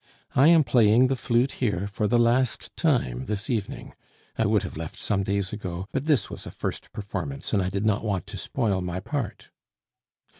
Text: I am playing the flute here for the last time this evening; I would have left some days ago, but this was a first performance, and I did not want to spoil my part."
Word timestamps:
I 0.33 0.47
am 0.47 0.63
playing 0.63 1.09
the 1.09 1.15
flute 1.15 1.51
here 1.61 1.85
for 1.85 2.07
the 2.07 2.17
last 2.17 2.75
time 2.75 3.25
this 3.25 3.51
evening; 3.51 3.93
I 4.35 4.47
would 4.47 4.63
have 4.63 4.75
left 4.75 4.97
some 4.97 5.21
days 5.21 5.53
ago, 5.53 5.85
but 5.91 6.05
this 6.05 6.27
was 6.27 6.47
a 6.47 6.49
first 6.49 6.91
performance, 6.91 7.53
and 7.53 7.61
I 7.61 7.69
did 7.69 7.85
not 7.85 8.03
want 8.03 8.25
to 8.25 8.37
spoil 8.37 8.81
my 8.81 8.99
part." 8.99 9.49